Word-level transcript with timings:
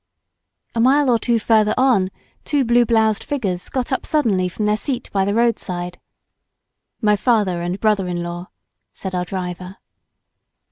A 0.73 0.79
mile 0.79 1.11
or 1.11 1.19
two 1.19 1.37
further 1.37 1.75
on 1.77 2.09
two 2.43 2.65
blue 2.65 2.87
bloused 2.87 3.23
figures 3.23 3.69
got 3.69 3.91
up 3.91 4.03
suddenly 4.03 4.49
from 4.49 4.65
their 4.65 4.75
seat 4.75 5.11
by 5.11 5.25
the 5.25 5.33
roadside. 5.35 5.99
"My 7.03 7.15
father 7.15 7.61
and 7.61 7.79
brother 7.79 8.07
in 8.07 8.23
law," 8.23 8.49
said 8.93 9.13
our 9.13 9.25
driver. 9.25 9.77